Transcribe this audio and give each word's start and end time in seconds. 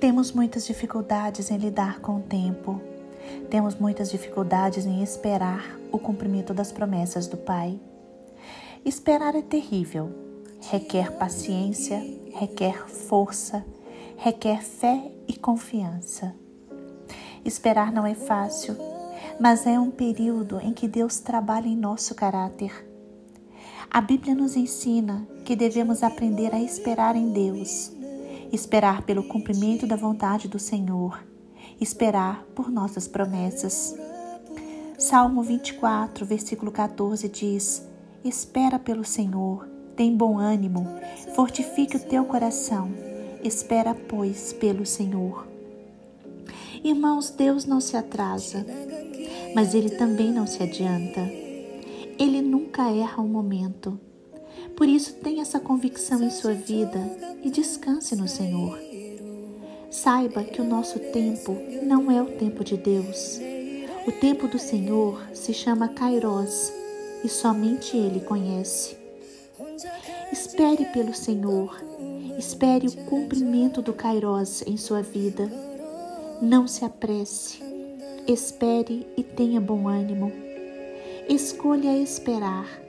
Temos 0.00 0.30
muitas 0.30 0.64
dificuldades 0.64 1.50
em 1.50 1.56
lidar 1.56 1.98
com 1.98 2.18
o 2.18 2.22
tempo. 2.22 2.80
Temos 3.50 3.74
muitas 3.74 4.08
dificuldades 4.12 4.86
em 4.86 5.02
esperar 5.02 5.76
o 5.90 5.98
cumprimento 5.98 6.54
das 6.54 6.70
promessas 6.70 7.26
do 7.26 7.36
Pai. 7.36 7.80
Esperar 8.84 9.34
é 9.34 9.42
terrível. 9.42 10.08
Requer 10.70 11.10
paciência, 11.12 12.00
requer 12.32 12.88
força, 12.88 13.64
requer 14.16 14.62
fé 14.62 15.10
e 15.26 15.36
confiança. 15.36 16.32
Esperar 17.44 17.92
não 17.92 18.06
é 18.06 18.14
fácil, 18.14 18.76
mas 19.40 19.66
é 19.66 19.80
um 19.80 19.90
período 19.90 20.60
em 20.60 20.72
que 20.72 20.86
Deus 20.86 21.18
trabalha 21.18 21.66
em 21.66 21.76
nosso 21.76 22.14
caráter. 22.14 22.86
A 23.90 24.00
Bíblia 24.00 24.34
nos 24.34 24.54
ensina 24.56 25.26
que 25.44 25.56
devemos 25.56 26.04
aprender 26.04 26.54
a 26.54 26.60
esperar 26.60 27.16
em 27.16 27.32
Deus, 27.32 27.90
esperar 28.52 29.02
pelo 29.02 29.22
cumprimento 29.22 29.86
da 29.86 29.96
vontade 29.96 30.48
do 30.48 30.58
Senhor, 30.58 31.22
esperar 31.80 32.44
por 32.54 32.70
nossas 32.70 33.06
promessas. 33.06 33.96
Salmo 34.98 35.42
24, 35.42 36.26
versículo 36.26 36.72
14 36.72 37.28
diz: 37.28 37.86
Espera 38.24 38.78
pelo 38.78 39.04
Senhor, 39.04 39.68
tem 39.96 40.16
bom 40.16 40.38
ânimo, 40.38 40.86
fortifique 41.34 41.96
o 41.96 42.00
teu 42.00 42.24
coração, 42.24 42.90
espera, 43.42 43.94
pois, 43.94 44.52
pelo 44.52 44.84
Senhor. 44.84 45.46
Irmãos, 46.82 47.30
Deus 47.30 47.64
não 47.64 47.80
se 47.80 47.96
atrasa, 47.96 48.64
mas 49.54 49.74
Ele 49.74 49.90
também 49.90 50.32
não 50.32 50.46
se 50.46 50.62
adianta. 50.62 51.20
Ele 52.18 52.40
nunca 52.42 52.90
erra 52.90 53.22
um 53.22 53.28
momento. 53.28 53.98
Por 54.76 54.88
isso, 54.88 55.14
tenha 55.14 55.42
essa 55.42 55.58
convicção 55.58 56.22
em 56.22 56.30
sua 56.30 56.54
vida 56.54 57.00
e 57.42 57.50
descanse 57.50 58.14
no 58.14 58.28
Senhor. 58.28 58.78
Saiba 59.90 60.44
que 60.44 60.60
o 60.60 60.64
nosso 60.64 60.98
tempo 60.98 61.56
não 61.82 62.10
é 62.10 62.22
o 62.22 62.26
tempo 62.26 62.62
de 62.62 62.76
Deus. 62.76 63.40
O 64.06 64.12
tempo 64.12 64.46
do 64.46 64.58
Senhor 64.58 65.20
se 65.32 65.52
chama 65.52 65.88
Kairos 65.88 66.72
e 67.24 67.28
somente 67.28 67.96
Ele 67.96 68.20
conhece. 68.20 68.96
Espere 70.30 70.84
pelo 70.86 71.14
Senhor, 71.14 71.82
espere 72.38 72.86
o 72.86 72.96
cumprimento 73.04 73.82
do 73.82 73.92
Kairos 73.92 74.62
em 74.66 74.76
sua 74.76 75.02
vida. 75.02 75.50
Não 76.40 76.68
se 76.68 76.84
apresse, 76.84 77.60
espere 78.26 79.06
e 79.16 79.22
tenha 79.22 79.60
bom 79.60 79.88
ânimo. 79.88 80.30
Escolha 81.28 81.96
esperar, 81.96 82.80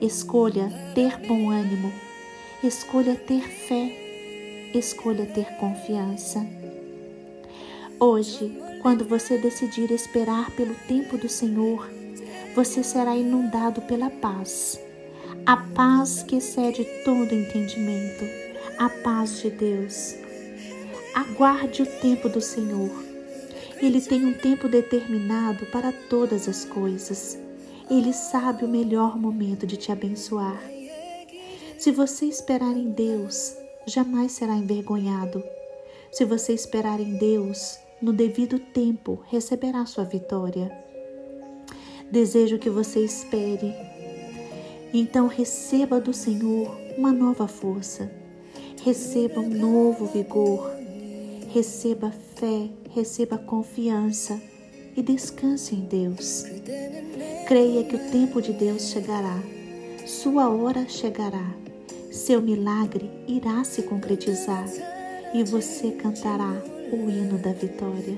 escolha 0.00 0.70
ter 0.94 1.16
bom 1.26 1.50
ânimo, 1.50 1.92
escolha 2.62 3.14
ter 3.14 3.42
fé, 3.42 3.90
escolha 4.74 5.24
ter 5.24 5.46
confiança. 5.56 6.46
Hoje, 7.98 8.60
quando 8.82 9.06
você 9.06 9.38
decidir 9.38 9.90
esperar 9.90 10.50
pelo 10.50 10.74
tempo 10.86 11.16
do 11.16 11.28
Senhor, 11.28 11.90
você 12.54 12.82
será 12.82 13.16
inundado 13.16 13.80
pela 13.82 14.10
paz. 14.10 14.78
A 15.46 15.56
paz 15.56 16.22
que 16.22 16.36
excede 16.36 16.84
todo 17.04 17.34
entendimento, 17.34 18.24
a 18.78 18.88
paz 18.88 19.40
de 19.40 19.50
Deus. 19.50 20.14
Aguarde 21.14 21.82
o 21.82 21.86
tempo 21.86 22.28
do 22.28 22.40
Senhor. 22.40 22.90
Ele 23.80 24.00
tem 24.00 24.24
um 24.26 24.34
tempo 24.34 24.68
determinado 24.68 25.64
para 25.66 25.92
todas 25.92 26.48
as 26.48 26.64
coisas. 26.64 27.45
Ele 27.88 28.12
sabe 28.12 28.64
o 28.64 28.68
melhor 28.68 29.16
momento 29.16 29.64
de 29.64 29.76
te 29.76 29.92
abençoar. 29.92 30.60
Se 31.78 31.92
você 31.92 32.26
esperar 32.26 32.76
em 32.76 32.90
Deus, 32.90 33.56
jamais 33.86 34.32
será 34.32 34.54
envergonhado. 34.54 35.42
Se 36.10 36.24
você 36.24 36.52
esperar 36.52 36.98
em 36.98 37.16
Deus, 37.16 37.78
no 38.02 38.12
devido 38.12 38.58
tempo 38.58 39.22
receberá 39.28 39.86
sua 39.86 40.02
vitória. 40.02 40.70
Desejo 42.10 42.58
que 42.58 42.68
você 42.68 43.04
espere. 43.04 43.72
Então 44.92 45.28
receba 45.28 46.00
do 46.00 46.12
Senhor 46.12 46.76
uma 46.98 47.12
nova 47.12 47.46
força, 47.46 48.10
receba 48.82 49.40
um 49.40 49.48
novo 49.48 50.06
vigor, 50.06 50.72
receba 51.52 52.10
fé, 52.10 52.68
receba 52.90 53.38
confiança 53.38 54.40
e 54.96 55.02
descanse 55.02 55.74
em 55.74 55.84
Deus. 55.84 56.44
Creia 57.46 57.84
que 57.84 57.96
o 57.96 58.10
tempo 58.10 58.40
de 58.40 58.52
Deus 58.52 58.90
chegará, 58.90 59.38
sua 60.06 60.48
hora 60.48 60.88
chegará, 60.88 61.54
seu 62.10 62.40
milagre 62.40 63.10
irá 63.28 63.62
se 63.64 63.82
concretizar 63.82 64.66
e 65.34 65.44
você 65.44 65.90
cantará 65.90 66.52
o 66.92 67.10
hino 67.10 67.38
da 67.38 67.52
vitória. 67.52 68.16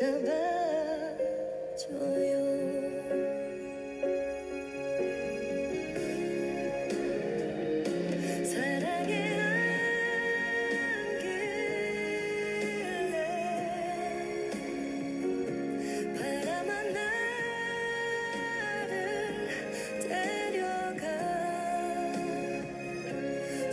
숨소 0.00 0.59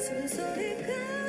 Su 0.08 0.26
sorry 0.30 1.27